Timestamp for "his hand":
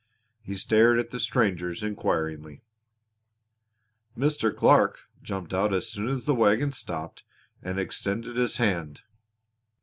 8.35-9.01